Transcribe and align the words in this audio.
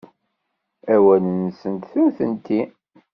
Awal-nsent, 0.93 1.89
nutenti. 2.01 2.59